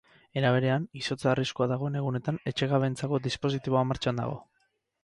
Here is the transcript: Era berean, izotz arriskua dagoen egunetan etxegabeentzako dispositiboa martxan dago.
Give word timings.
Era 0.39 0.53
berean, 0.53 0.87
izotz 1.01 1.17
arriskua 1.33 1.67
dagoen 1.73 1.99
egunetan 2.01 2.41
etxegabeentzako 2.53 3.21
dispositiboa 3.29 3.89
martxan 3.93 4.25
dago. 4.25 4.43